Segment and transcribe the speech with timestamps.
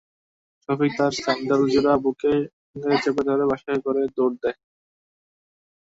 [0.69, 4.57] শফিক তার স্যান্ডেল জোড়া বুকের সঙ্গে চেপে ধরে পাশের ঘরে দৌড় দেয়।